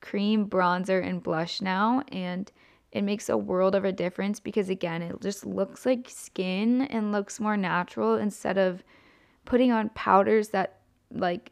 [0.00, 2.50] cream bronzer and blush now, and
[2.92, 7.12] it makes a world of a difference because again it just looks like skin and
[7.12, 8.84] looks more natural instead of
[9.44, 10.80] putting on powders that
[11.10, 11.50] like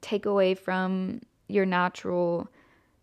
[0.00, 2.48] take away from your natural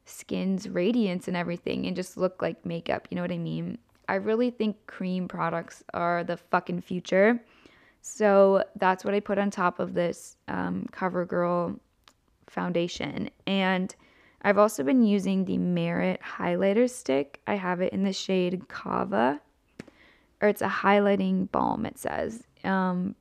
[0.06, 3.08] skin's radiance and everything and just look like makeup.
[3.10, 3.78] You know what I mean?
[4.08, 7.42] I really think cream products are the fucking future.
[8.02, 11.80] So that's what I put on top of this um, CoverGirl
[12.48, 13.30] foundation.
[13.46, 13.96] And
[14.42, 17.42] I've also been using the Merit highlighter stick.
[17.46, 19.42] I have it in the shade Kava,
[20.42, 22.44] or it's a highlighting balm, it says.
[22.64, 23.16] Um,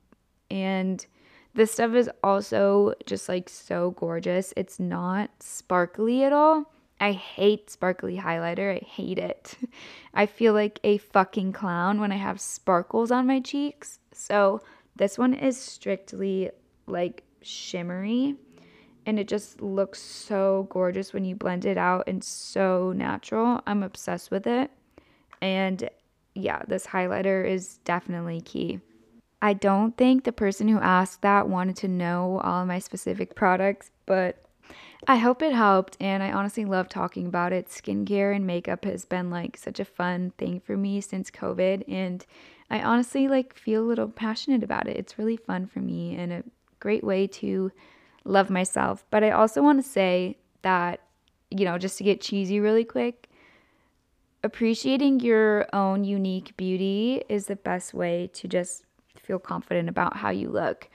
[0.49, 1.05] and
[1.53, 4.53] this stuff is also just like so gorgeous.
[4.55, 6.71] It's not sparkly at all.
[7.01, 8.75] I hate sparkly highlighter.
[8.75, 9.55] I hate it.
[10.13, 13.99] I feel like a fucking clown when I have sparkles on my cheeks.
[14.13, 14.61] So
[14.95, 16.51] this one is strictly
[16.87, 18.35] like shimmery
[19.09, 23.59] and it just looks so gorgeous when you blend it out and so natural.
[23.65, 24.69] I'm obsessed with it.
[25.41, 25.89] And
[26.35, 28.81] yeah, this highlighter is definitely key.
[29.41, 33.33] I don't think the person who asked that wanted to know all of my specific
[33.33, 34.45] products, but
[35.07, 35.97] I hope it helped.
[35.99, 37.67] And I honestly love talking about it.
[37.67, 41.83] Skincare and makeup has been like such a fun thing for me since COVID.
[41.87, 42.23] And
[42.69, 44.97] I honestly like feel a little passionate about it.
[44.97, 46.43] It's really fun for me and a
[46.79, 47.71] great way to
[48.29, 49.03] love myself.
[49.09, 51.01] But I also want to say that,
[51.49, 53.29] you know, just to get cheesy really quick,
[54.43, 58.83] appreciating your own unique beauty is the best way to just
[59.17, 60.89] feel confident about how you look.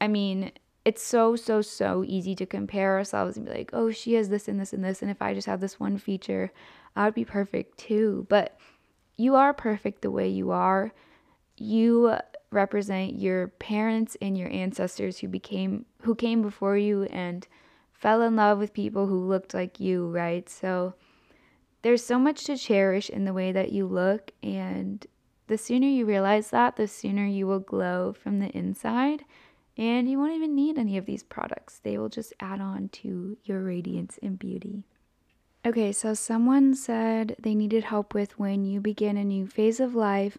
[0.00, 0.52] I mean,
[0.84, 4.48] it's so, so, so easy to compare ourselves and be like, oh, she has this
[4.48, 5.02] and this and this.
[5.02, 6.52] And if I just have this one feature,
[6.94, 8.26] I would be perfect too.
[8.28, 8.58] But
[9.16, 10.92] you are perfect the way you are.
[11.56, 12.16] You
[12.50, 17.46] represent your parents and your ancestors who became who came before you and
[17.92, 20.48] fell in love with people who looked like you, right?
[20.48, 20.94] So
[21.82, 25.06] there's so much to cherish in the way that you look and
[25.46, 29.24] the sooner you realize that, the sooner you will glow from the inside
[29.76, 31.80] and you won't even need any of these products.
[31.82, 34.84] They will just add on to your radiance and beauty.
[35.64, 39.94] Okay, so someone said they needed help with when you begin a new phase of
[39.94, 40.38] life,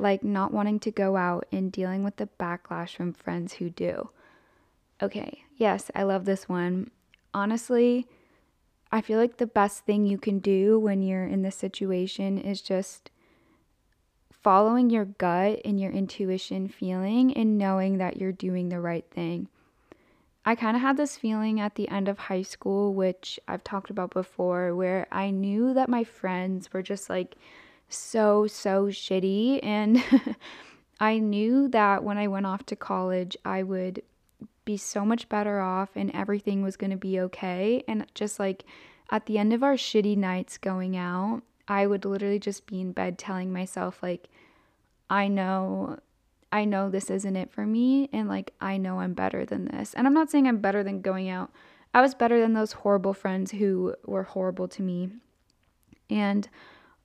[0.00, 4.10] like not wanting to go out and dealing with the backlash from friends who do.
[5.02, 6.90] Okay, yes, I love this one.
[7.32, 8.06] Honestly,
[8.90, 12.60] I feel like the best thing you can do when you're in this situation is
[12.60, 13.10] just
[14.32, 19.48] following your gut and your intuition feeling and knowing that you're doing the right thing.
[20.44, 23.90] I kind of had this feeling at the end of high school, which I've talked
[23.90, 27.36] about before, where I knew that my friends were just like
[27.88, 29.60] so, so shitty.
[29.62, 30.02] And
[31.00, 34.02] I knew that when I went off to college, I would
[34.64, 37.82] be so much better off and everything was going to be okay.
[37.88, 38.64] And just like
[39.10, 42.92] at the end of our shitty nights going out, I would literally just be in
[42.92, 44.28] bed telling myself, like,
[45.10, 45.98] I know
[46.50, 49.94] I know this isn't it for me and like I know I'm better than this.
[49.94, 51.50] And I'm not saying I'm better than going out.
[51.92, 55.10] I was better than those horrible friends who were horrible to me.
[56.10, 56.48] And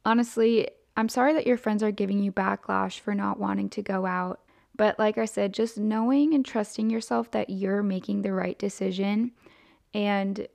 [0.05, 4.05] honestly, I'm sorry that your friends are giving you backlash for not wanting to go
[4.05, 4.41] out.
[4.75, 9.31] But like I said, just knowing and trusting yourself that you're making the right decision
[9.93, 10.47] and,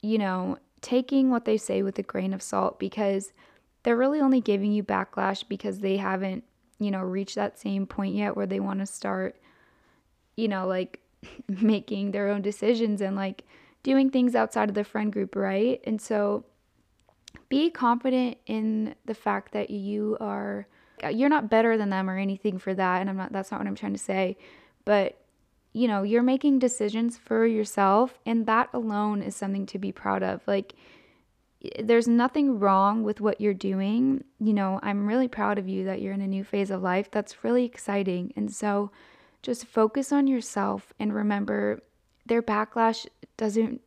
[0.00, 3.32] you know, taking what they say with a grain of salt because
[3.82, 6.44] they're really only giving you backlash because they haven't
[6.78, 9.36] you know, reached that same point yet where they want to start,
[10.36, 11.00] you know, like
[11.48, 13.44] making their own decisions and like
[13.82, 15.80] doing things outside of the friend group, right?
[15.84, 16.44] And so
[17.48, 20.66] be confident in the fact that you are
[21.02, 23.60] uh, you're not better than them or anything for that and I'm not that's not
[23.60, 24.36] what I'm trying to say,
[24.84, 25.20] but
[25.72, 30.22] you know, you're making decisions for yourself and that alone is something to be proud
[30.22, 30.40] of.
[30.46, 30.74] Like
[31.78, 34.24] there's nothing wrong with what you're doing.
[34.38, 37.10] You know, I'm really proud of you that you're in a new phase of life.
[37.10, 38.32] That's really exciting.
[38.36, 38.90] And so
[39.42, 41.80] just focus on yourself and remember
[42.26, 43.06] their backlash
[43.36, 43.80] doesn't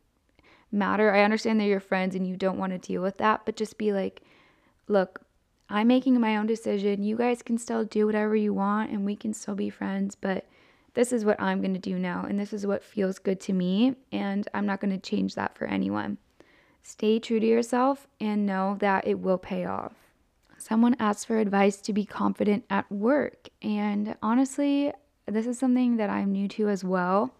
[0.72, 1.14] matter.
[1.14, 3.78] I understand they're your friends and you don't want to deal with that, but just
[3.78, 4.22] be like,
[4.88, 5.22] look,
[5.68, 7.02] I'm making my own decision.
[7.02, 10.46] You guys can still do whatever you want and we can still be friends, but
[10.94, 13.52] this is what I'm going to do now and this is what feels good to
[13.52, 16.18] me and I'm not going to change that for anyone.
[16.82, 19.92] Stay true to yourself and know that it will pay off.
[20.58, 24.92] Someone asked for advice to be confident at work, and honestly,
[25.26, 27.34] this is something that I'm new to as well.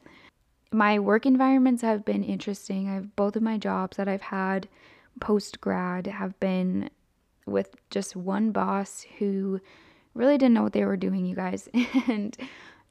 [0.72, 2.88] My work environments have been interesting.
[2.88, 4.68] I've both of my jobs that I've had
[5.20, 6.88] post grad have been
[7.46, 9.60] with just one boss who
[10.14, 11.68] really didn't know what they were doing, you guys,
[12.08, 12.36] and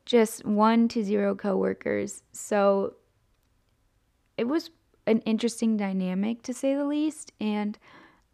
[0.05, 2.23] just one to zero coworkers.
[2.31, 2.95] So
[4.37, 4.69] it was
[5.07, 7.31] an interesting dynamic to say the least.
[7.39, 7.77] And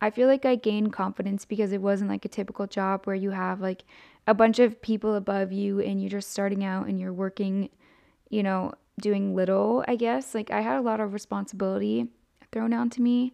[0.02, 3.32] I feel like I gained confidence because it wasn't like a typical job where you
[3.32, 3.84] have like
[4.28, 7.70] a bunch of people above you and you're just starting out and you're working,
[8.30, 10.34] you know, doing little, I guess.
[10.34, 12.08] Like I had a lot of responsibility
[12.52, 13.34] thrown onto me.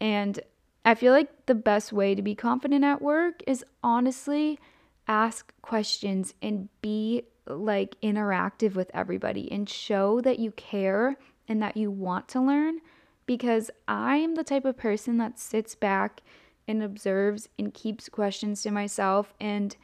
[0.00, 0.40] And
[0.84, 4.58] I feel like the best way to be confident at work is honestly
[5.06, 11.16] ask questions and be like interactive with everybody and show that you care
[11.48, 12.80] and that you want to learn
[13.26, 16.20] because I am the type of person that sits back
[16.66, 19.76] and observes and keeps questions to myself and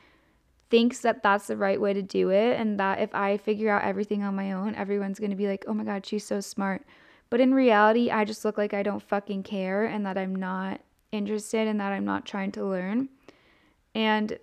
[0.71, 3.85] thinks that that's the right way to do it and that if I figure out
[3.85, 6.85] everything on my own, everyone's going to be like, "Oh my god, she's so smart."
[7.31, 10.81] But in reality, I just look like I don't fucking care and that I'm not
[11.13, 13.09] interested and that I'm not trying to learn.
[13.95, 14.39] And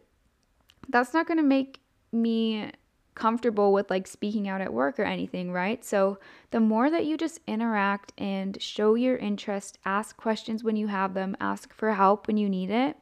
[0.89, 1.79] that's not going to make
[2.11, 2.71] me
[3.13, 5.83] comfortable with like speaking out at work or anything, right?
[5.83, 6.17] So
[6.51, 11.13] the more that you just interact and show your interest, ask questions when you have
[11.13, 12.97] them, ask for help when you need it.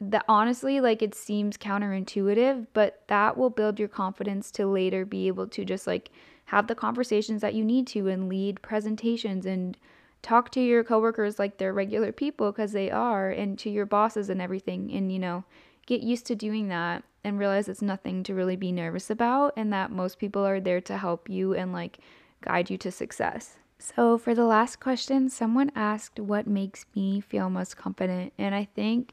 [0.00, 5.26] That honestly, like it seems counterintuitive, but that will build your confidence to later be
[5.26, 6.10] able to just like
[6.46, 9.76] have the conversations that you need to and lead presentations and
[10.22, 14.28] talk to your coworkers like they're regular people because they are and to your bosses
[14.28, 15.44] and everything and you know
[15.86, 19.72] get used to doing that and realize it's nothing to really be nervous about and
[19.72, 21.98] that most people are there to help you and like
[22.42, 23.56] guide you to success.
[23.78, 28.32] So, for the last question, someone asked what makes me feel most confident.
[28.38, 29.12] And I think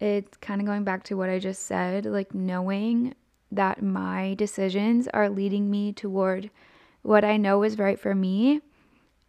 [0.00, 3.14] it's kind of going back to what I just said like knowing
[3.52, 6.50] that my decisions are leading me toward
[7.02, 8.60] what I know is right for me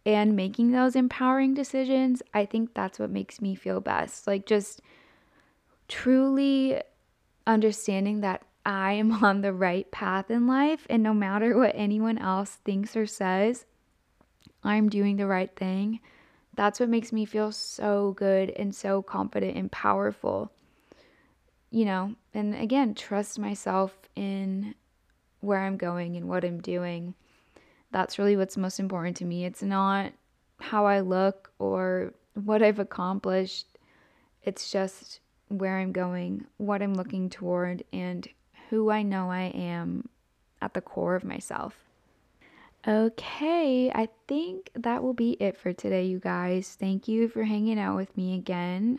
[0.04, 2.22] and making those empowering decisions.
[2.34, 4.26] I think that's what makes me feel best.
[4.26, 4.80] Like, just
[5.88, 6.80] truly
[7.46, 12.18] understanding that I am on the right path in life, and no matter what anyone
[12.18, 13.64] else thinks or says,
[14.64, 16.00] I'm doing the right thing.
[16.54, 20.52] That's what makes me feel so good and so confident and powerful.
[21.72, 24.74] You know, and again, trust myself in
[25.40, 27.14] where I'm going and what I'm doing.
[27.90, 29.46] That's really what's most important to me.
[29.46, 30.12] It's not
[30.60, 33.66] how I look or what I've accomplished,
[34.42, 38.26] it's just where I'm going, what I'm looking toward, and
[38.70, 40.08] who I know I am
[40.60, 41.74] at the core of myself.
[42.86, 46.76] Okay, I think that will be it for today, you guys.
[46.78, 48.98] Thank you for hanging out with me again.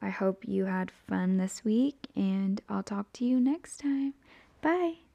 [0.00, 4.14] I hope you had fun this week, and I'll talk to you next time.
[4.62, 5.07] Bye.